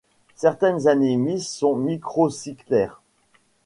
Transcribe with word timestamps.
Certaines 0.35 0.87
anémies 0.87 1.41
sont 1.41 1.75
microcytaires. 1.75 3.01